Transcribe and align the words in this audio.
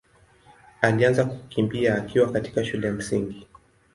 alianza 0.81 1.25
kukimbia 1.25 1.95
akiwa 1.95 2.31
katika 2.31 2.65
shule 2.65 2.87
ya 2.87 2.93
Msingi. 2.93 3.47